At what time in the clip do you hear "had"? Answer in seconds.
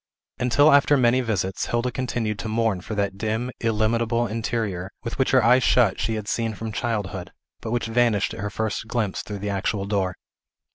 6.15-6.27